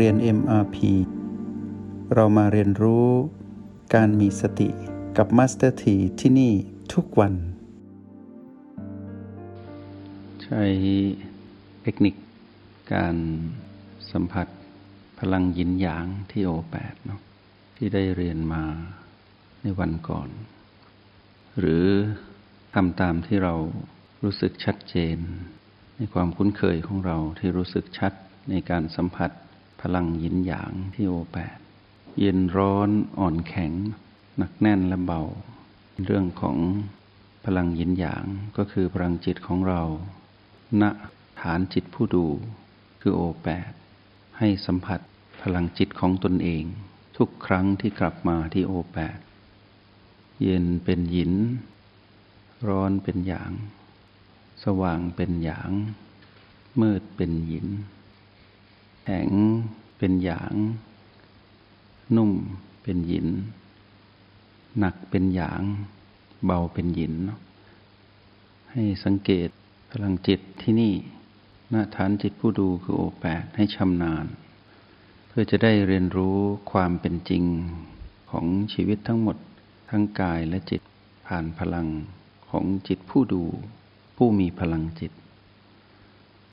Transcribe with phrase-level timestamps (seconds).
[0.00, 0.76] เรียน MRP
[2.14, 3.08] เรามาเรียนรู้
[3.94, 4.68] การมีสติ
[5.16, 6.52] กับ Master T ที่ที่นี่
[6.94, 7.34] ทุกวัน
[10.44, 10.64] ใช้
[11.82, 12.14] เทคนิค
[12.94, 13.16] การ
[14.12, 14.46] สัมผัส
[15.18, 17.20] พลังยินหยางที่โอแปดเนาะ
[17.76, 18.64] ที่ได้เรียนมา
[19.62, 20.28] ในวันก่อน
[21.58, 21.84] หรือ
[22.74, 23.54] ทำตามที่เรา
[24.22, 25.18] รู้สึกชัดเจน
[25.96, 28.12] ในความคุ้นเคยของเราที่รู้สึกชัด
[28.50, 29.30] ในการสัมผัส
[29.86, 31.58] พลังยินหยางที่โอแปด
[32.18, 33.72] เย็นร้อนอ่อนแข็ง
[34.36, 35.22] หนักแน่นและเบา
[36.04, 36.58] เรื่องของ
[37.44, 38.24] พลังยินหยาง
[38.56, 39.82] ก็คือพลังจิตของเรา
[40.80, 40.82] ณ
[41.40, 42.26] ฐานจิตผู้ดู
[43.00, 43.70] คือโอแปด
[44.38, 45.00] ให้สัมผัส
[45.42, 46.64] พลังจิตของตนเอง
[47.16, 49.18] ทุกครั้งที่กลับมาที่โอแปด
[50.42, 51.32] เย็นเป็นหยิน
[52.68, 53.52] ร้อนเป็นหยาง
[54.64, 55.70] สว่างเป็นหยาง
[56.80, 57.66] มืดเป็นหยิน
[59.06, 59.30] แข็ง
[59.98, 60.54] เป็นหยาง
[62.16, 62.32] นุ่ม
[62.82, 63.28] เป็นหยิน
[64.78, 65.62] หนักเป็นหยาง
[66.44, 67.14] เบาเป็นหยิน
[68.70, 69.48] ให้สังเกต
[69.90, 70.94] พลังจิตที่นี่
[71.70, 74.26] หน้าฐานจิตผู้ดูคือโอแปดให้ชำนาญ
[75.28, 76.36] เพื่อจะได้เรียนรู้
[76.72, 77.44] ความเป็นจริง
[78.30, 79.36] ของชีวิตทั้งหมด
[79.90, 80.82] ทั้งกายและจิต
[81.26, 81.88] ผ่านพลัง
[82.48, 83.42] ของจิตผู้ดู
[84.16, 85.12] ผู้มีพลังจิต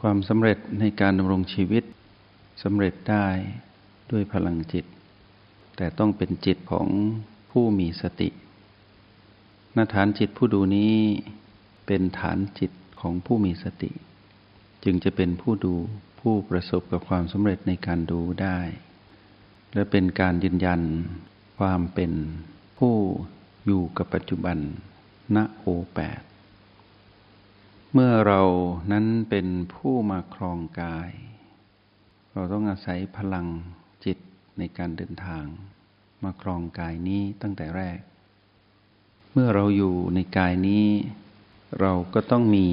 [0.00, 1.84] ความสำเร็จในการดำรงชีวิต
[2.62, 3.26] สำเร็จได้
[4.10, 4.84] ด้วยพลังจิต
[5.76, 6.88] แต่ต้องเป็นจิตของ
[7.50, 8.28] ผู้มีสติ
[9.76, 10.96] นาฐานจิตผู้ดูนี้
[11.86, 13.90] เป็นฐานจิตของผู้มีสติ
[14.84, 15.74] จึงจะเป็นผู้ดู
[16.20, 18.58] ผู้ประสบกับความสำเร็จในการดูได้
[19.74, 20.80] และเป็นการยืนยัน
[21.58, 22.12] ความเป็น
[22.78, 22.94] ผู้
[23.66, 24.58] อยู่กับปัจจุบัน
[25.36, 26.20] ณโอแปด
[27.92, 28.42] เมื่อเรา
[28.92, 31.10] นั้นเป็นผู้มาครองกาย
[32.34, 33.46] เราต้องอาศัยพลัง
[34.04, 34.18] จิต
[34.58, 35.44] ในการเดินทาง
[36.24, 37.98] มาครองกายนี้ตั้งแต่แรก
[39.32, 40.86] เมื่อเราอยู่ในกายนี้
[41.80, 42.66] เราก็ต้องมี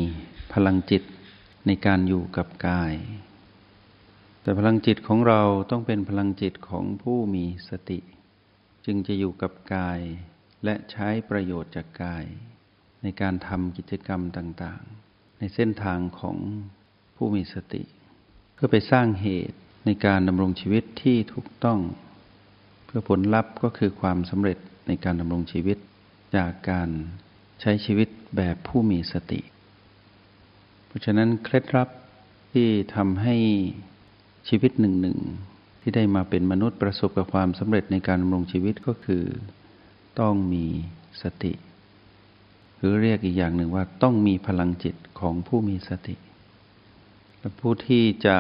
[0.54, 1.04] พลังจิต
[1.68, 2.94] ในการอยู่กับกาย
[4.42, 8.00] แต่พลังจิตของเราต้องเป็นพลังจิตของผู้มีสติ
[8.86, 10.00] จึงจะอยู่กับกาย
[10.64, 12.26] และใช้ประโยชน์จากกาย
[13.02, 16.38] ในการทำกิจกรรมต่างๆ ในเส้นทางของ
[17.16, 17.84] ผู้มีสติ
[18.62, 21.80] พื่อไปสร้างเหตุในการดำรงชีวิตที่ถูกต้อง
[22.86, 25.78] เพื่อผลลัพธ์ก็คือความสำเร็จในการดำรงชีวิต
[26.36, 26.90] จากการ
[27.62, 29.40] ใช้ชีวิตแบบผู้มีสติ
[30.88, 31.90] เพราะฉะนั้นเคล็ดลับ
[32.54, 33.36] ที่ทำให้
[34.50, 35.18] ชีวิตหนึ่งหนึ่ง
[35.82, 39.24] ที่ได้มาเป็นมนุษย์ประสบกับความสำเร็จในการดำรงชีวิตก็คือ
[40.20, 40.66] ต้องมี
[41.22, 41.54] สติ
[42.78, 46.29] หรือเรียกอีกอย่างหนึ่งว่าต้องมีพลังจิตของผู้มีสติและ
[47.60, 48.38] ผู้ที่จะ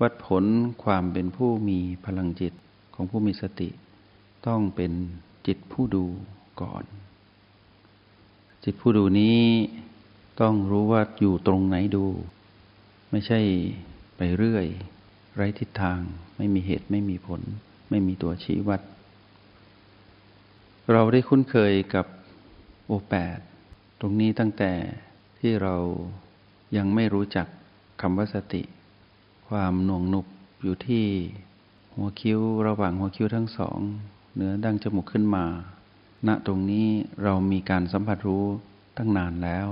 [0.00, 0.44] วัดผล
[0.84, 2.52] ความเป็นผู้มีพลังจิต
[2.94, 3.68] ของผู้มีสติ
[4.46, 4.92] ต้องเป็น
[5.46, 6.04] จิตผู้ดู
[6.60, 6.84] ก่อน
[8.64, 9.40] จิตผู้ดูนี้
[10.40, 12.06] ต้องรู้ว่าอยู่ตรงไหนดู
[13.10, 13.40] ไม่ใช่
[14.16, 14.66] ไปเรื่อย
[15.34, 16.00] ไร้ทิศทาง
[16.36, 17.40] ไม่มีเหตุไม่มีผล
[17.90, 18.80] ไม่มีตัวชี้วัด
[20.92, 22.06] เราได้คุ้นเคยกับ
[22.86, 23.38] โอแปด
[24.00, 24.72] ตรงนี้ตั้งแต่
[25.38, 25.76] ที่เรา
[26.76, 27.46] ยังไม่รู้จัก
[28.00, 28.62] คำว่าสติ
[29.48, 30.26] ความหน่วงหนุบ
[30.62, 31.06] อยู่ที่
[31.94, 33.78] หัวคิ้วระหว่างหัวคิ้วทั้งสอง
[34.34, 35.44] เหนือดั้งจมูกขึ้นมา
[36.26, 36.88] ณตรงนี้
[37.22, 38.46] เรามีการสัมผัสรู้
[38.96, 39.68] ตั้งนานแล้ว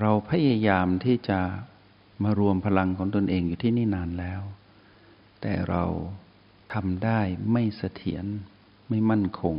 [0.00, 1.40] เราพยายามที่จะ
[2.22, 4.42] มารวมพลังของตนเองอยู่ที่นี่นานแล้ว
[5.40, 5.84] แต่เรา
[6.74, 7.20] ทำได้
[7.52, 8.24] ไม่เสถียร
[8.88, 9.56] ไม่มั่นคง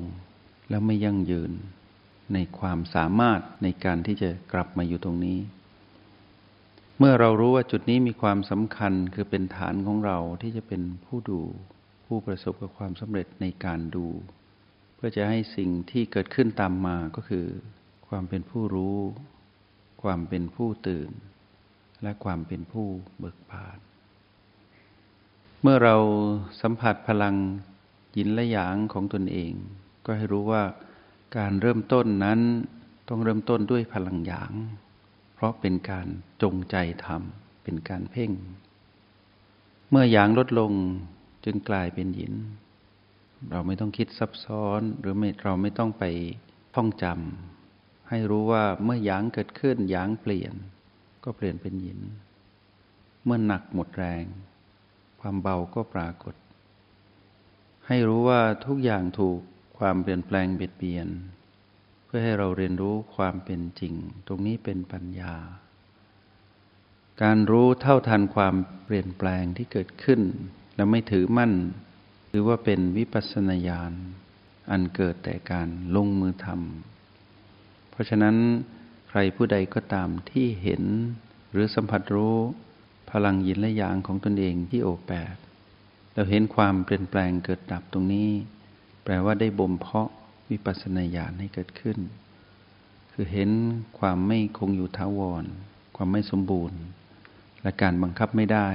[0.69, 1.51] และไม่ยั่งยืน
[2.33, 5.37] ในความสามารถในการที่จะกลับมาอยู่ตรงนี้
[6.99, 11.41] เมื่อเรารู้ว่าจุดนี้มีความสำคัญคือเป็นฐานของเราที่จะเป็นผู้ดู
[12.05, 14.07] ผู้ประสบกับความสำเร็จในการดู
[14.95, 17.45] เพื่อจะให้สิ่งที่เกิดขึ้นตามมาก็คือ
[18.07, 18.97] ความเป็นผู้รู้
[20.03, 21.09] ความเป็นผู้ตื่น
[22.03, 22.87] และความเป็นผู้
[23.19, 23.77] เบิกบาน
[25.61, 25.95] เมื่อเรา
[26.61, 27.35] สัมผัสพลัง
[28.17, 29.53] ยินและหยางของตนเอง
[30.05, 30.63] ก็ให้รู้ว่า
[31.37, 32.39] การเริ่มต้นนั้น
[33.09, 34.53] ต้องเริ่มต้นด้วยพลังหยาง
[35.39, 36.07] เพราะเป็นการ
[36.43, 36.75] จงใจ
[37.05, 38.31] ทำเป็นการเพ่ง
[39.89, 40.73] เมื่อหยางลดลง
[41.45, 42.33] จึงกลายเป็นหยิน
[43.51, 46.03] เราไม่ต้องคิดซับซ้อนหรือไม่เราไม่ต้องไป
[46.75, 50.53] ท่องจำให้รู้ว่าเมื่อหยางเกิดขึ้นหยางเปลี่ยน
[51.23, 51.99] ก็เปลี่ยนเป็นหยิน
[53.25, 54.25] เมื่อหนักหมดแรง
[55.19, 56.35] ความเบาก็ปรากฏ
[57.87, 59.39] ให้รู้ว่าทุกอย่างถูก
[59.77, 61.07] ความเปลี่ยนแปลงเบียดเบียน
[62.07, 63.93] เพื่อให้เราเรียนรู้ความเป็นจริง
[64.27, 65.35] ตรงนี้เป็นปัญญา
[67.23, 70.21] การรู้เท่าทันความเปลี่ยนแปลงที่เกิดขึ้น
[70.75, 71.53] และไม่ถือมั่น
[72.29, 73.93] หรือว่าเป็นวิปัสสนาญาณ
[74.71, 78.35] อันเกิดแต่การลงมือทำเพราะฉะนั้น
[79.09, 80.83] ใครผู้ใดก็ตามที่เห็น
[81.51, 82.37] หรือสัมผัสรู้
[83.11, 85.35] พลังยินและยางของตนเองที่โอแปด
[86.13, 88.29] เราเห็นความเปลี่ยนแปลงเกิดดับตรงนี้
[89.03, 90.09] แปลว่าได้บ่มเพาะ
[90.49, 91.97] วิปัสสนาญาณให้เกิดขึ้น
[93.11, 93.49] คือเห็น
[93.99, 95.45] ความไม่คงอยู่ท้าวร
[95.95, 96.79] ความไม่สมบูรณ์
[97.61, 98.69] และการบังคับไม่ได้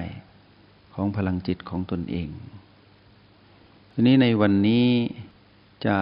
[0.95, 2.29] ของพลังจิตของตนเอง
[3.93, 4.87] ทีนี้ในวันนี้
[5.87, 5.97] จะ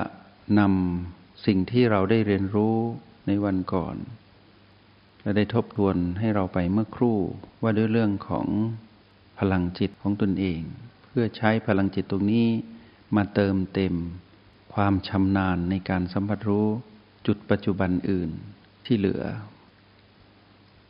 [0.58, 2.76] นำสิ่งที่เราได้เรียนรู้
[3.26, 3.96] ในวันก่อน
[5.22, 7.18] และได้ทบทวนให้เราไปเมื่อครู่
[7.62, 8.46] ว่าด้วยเรื่องของ
[9.38, 10.60] พลังจิตของตนเอง
[11.06, 12.46] เพื่อใช้พลังจิตตรงนี้
[13.16, 13.94] มาเติมเต็ม
[14.74, 16.68] ความชำนาญในการสัมผัสรู้
[17.26, 18.30] จุดปัจจุบันอื่น
[18.86, 19.22] ที่เหลือ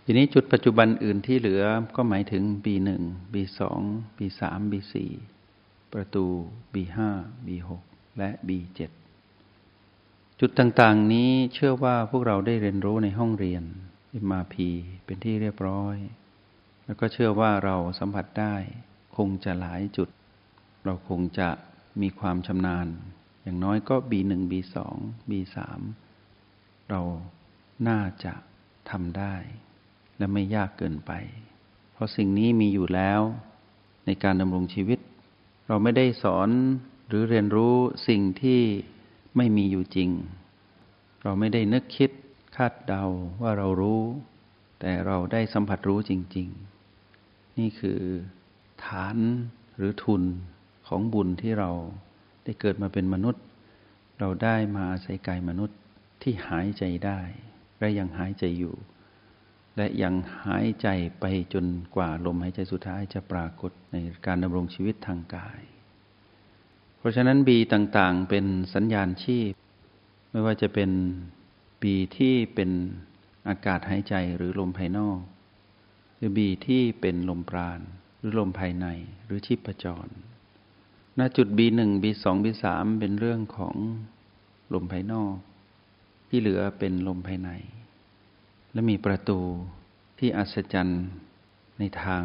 [0.05, 1.63] ทีนี้จุดปัจจุบันอื่นที่เหลือ
[1.97, 2.89] ก็หมายถึง B1
[3.33, 3.61] B2
[4.17, 4.41] B3
[4.73, 4.95] B4
[5.93, 6.27] ประตู
[6.75, 6.97] B5
[7.47, 7.71] B6
[8.19, 8.81] และ B7
[10.41, 13.63] จุดต่างๆ นี้เชื่อว่าพวกเราได้เรียนรู้ในห้องเรียน
[14.27, 14.55] MRP
[15.05, 15.97] เป็นที่เรียบร้อย
[16.85, 18.55] แล้วก็เชื่อว่าเราสัมผัสได้
[19.17, 20.09] คงจะหลายจุด
[20.85, 21.49] เราคงจะ
[22.01, 22.89] มีความชำนาญ
[23.43, 24.77] อย่างน้อยก็ B1 B2
[25.31, 25.57] B3
[26.91, 27.01] เรา
[27.89, 28.35] น่าจะ
[28.91, 29.35] ทำได้
[30.19, 31.13] และไม่ยากเกินไป
[31.93, 33.21] เพราะสิ่งนี้มีอยู่แล้ว
[34.07, 34.99] ในการดำรงชีวิต
[35.67, 36.49] เราไม่ได้สอน
[37.09, 37.77] หรือเรียนรู้
[38.09, 38.61] สิ่งที่
[39.37, 40.11] ไม่มีอยู่จริง
[41.23, 42.11] เราไม่ได้นึกคิด
[42.57, 43.05] คาดเดา
[43.43, 44.03] ว่าเรารู้
[44.81, 46.49] แต่เราได้สัมผัสรู้จริง
[47.05, 48.01] ๆ นี่คือ
[48.85, 49.17] ฐาน
[49.77, 50.23] หรือทุน
[50.87, 51.71] ของบุญที่เรา
[52.45, 53.43] ได้เกิดมาเป็นมนุษย์
[54.19, 55.79] เราได้มาอาศัยกายมนุษย์
[56.23, 57.21] ที่หายใจได้
[57.79, 58.75] และยังหายใจอยู่
[59.77, 60.15] และยัง
[60.47, 60.89] หายใจ
[61.21, 61.67] ไปจน
[61.97, 63.97] กว่าลมหายใจสุดท้ายจะปรากฏใน
[64.27, 65.61] การดำรงชีวิตทางกาย
[66.99, 68.45] เพราะฉะนั้นบีต่างๆเป็น
[68.75, 69.53] สัญญาณชีพ
[70.31, 70.91] ไม่ว่าจะเป็น
[71.83, 72.71] บีที่เป็น
[73.49, 75.19] อากาศหายใจหรือลมภายนอก
[76.17, 77.81] หรือบีที่เป็นลมปราณ
[78.19, 78.87] หรือลมภายใน
[79.25, 80.09] หรือชีพจร
[81.19, 82.65] ณจุด B1 B2 B3
[83.01, 83.75] เป็นเรื่องของ
[84.75, 85.35] ลมภายนอก
[86.29, 87.51] ที่เหลือเป็นลมภายใน
[88.73, 89.41] และมีประตู
[90.19, 91.05] ที่อัศจรรย์
[91.79, 92.25] ในทาง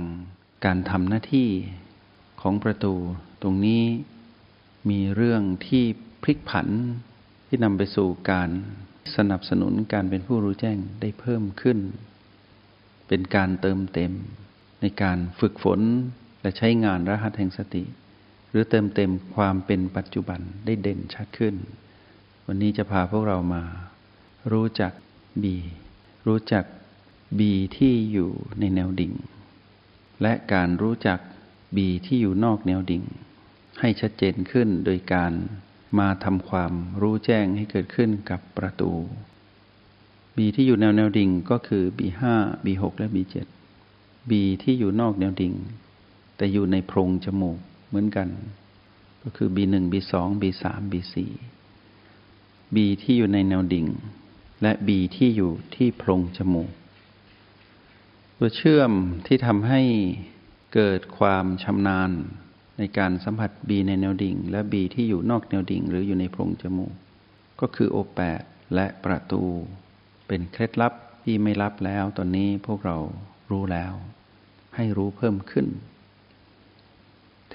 [0.65, 1.49] การทำหน้าที่
[2.41, 2.93] ของประตู
[3.41, 3.83] ตรงนี้
[4.89, 5.83] มีเรื่องที่
[6.23, 6.67] พลิกผัน
[7.47, 8.49] ที่นำไปสู่การ
[9.15, 11.77] สนับสนุนการเป็นผู้รู้แจ้งได้เพิ่มขึ้น
[13.07, 14.11] เป็นการเติมเต็ม
[14.81, 15.79] ในการฝึกฝน
[16.41, 17.83] และใช้งานรหัสแห่งสติ
[18.57, 21.55] รือเติมเต็มความเป็นปัจจุบันได้เด่นชัดขึ้น
[22.47, 23.63] วันนี้จะพาพวกเรามา
[24.51, 24.93] รู้จัก
[25.43, 25.55] บี
[26.27, 26.65] รู้จัก
[27.39, 29.13] บีที่อยู่ในแนวดิ่ง
[30.21, 31.19] และการรู้จัก
[31.75, 33.03] บีที่อยู่นอกแนวดิ่ง
[33.79, 35.33] ให้ชัดเจนขึ้นโดยการ
[35.99, 38.91] มาทำความรู้แจ้งให้เกิดขึ้นกับประตู
[40.37, 42.21] บีที่อยู่แนวแนวดิ่งก็คือ B5
[42.65, 43.35] B6 และ B7
[44.29, 44.31] B
[44.63, 45.53] ที่อยู่นอกแนวดิ่ง
[46.37, 47.59] แต่อยู่ในโพรงจมูก
[47.95, 48.29] เหมือนกัน
[49.23, 51.15] ก็คือ B1 B2 B3 B4
[52.75, 53.87] B ที่อยู่ในแนวดิ่ง
[54.61, 56.71] และ B ที่อยู่ที่โพรงจมูก
[58.37, 58.91] ตัวเชื่อม
[59.27, 59.81] ที่ทำให้
[60.73, 62.11] เกิดความชำนาญ
[62.77, 66.93] ในการสัมผัสบีในแนวดิ่ง และบีที่อยู่นอกแนวดิ่ง หรืออยู่ในโพรงจมูก
[67.61, 68.41] ก็คือโอแปด
[68.75, 69.43] และประตู
[70.27, 70.93] เป็นเคล็ดลับ
[71.23, 72.97] ที่ไม่ลับแล้ว ตอนนี้พวกเรา
[73.51, 73.93] รู้แล้ว
[74.75, 75.67] ให้รู้เพิ่มขึ้น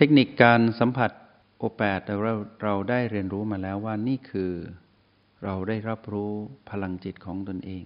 [0.02, 1.10] ทคนิคการสัมผัส
[1.58, 4.52] โอแปดเราเราได้เรียนรู้มาแล้วว่านี่คือ
[5.44, 6.32] เราได้รับรู้
[6.70, 7.84] พลังจิตของตนเอง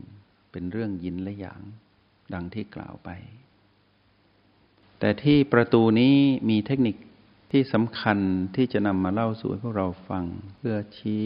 [0.53, 1.63] เป็นเรื่องยินและหยาง
[2.35, 3.11] ดังที่กล่าวไป
[4.99, 6.17] แต่ที่ประตูนี้
[6.51, 6.97] มีเทคนิค
[7.53, 8.19] ที่สำคัญ
[8.57, 10.25] ที่จะนำมาเล่าสู่ให้พวกเราฟัง
[10.57, 11.25] เพื่อชี้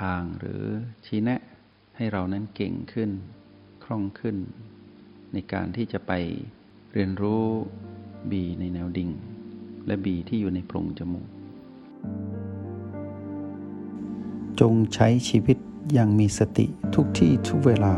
[0.00, 0.64] ทางหรือ
[1.06, 1.40] ชี้แนะ
[1.96, 3.10] ให้เรานั้นเก่งขึ้น
[3.84, 4.36] คล่องขึ้น
[5.32, 6.12] ในการที่จะไป
[6.92, 7.44] เรียนรู้
[8.30, 9.10] บีในแนวดิ่ง
[9.90, 11.28] และบีที่อยู่ในโพรงจมูก
[14.60, 15.56] จงใช้ชีวิต
[15.92, 17.94] อย่างมีสติทุกที่ทุกเวลา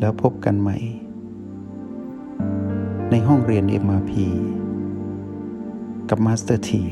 [0.00, 0.76] แล้วพบกันใหม่
[3.10, 4.12] ในห้องเรียน MRP
[6.08, 6.82] กับ Master T